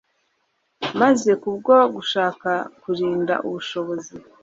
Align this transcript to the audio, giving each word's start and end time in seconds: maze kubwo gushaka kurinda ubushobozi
maze 1.01 1.29
kubwo 1.41 1.73
gushaka 1.95 2.51
kurinda 2.81 3.33
ubushobozi 3.47 4.13